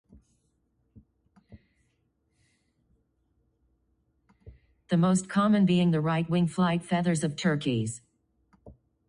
The 4.87 4.97
most 4.97 5.29
common 5.29 5.67
being 5.67 5.91
the 5.91 6.01
right-wing 6.01 6.47
flight 6.47 6.81
feathers 6.83 7.23
of 7.23 7.35
turkeys. 7.35 8.01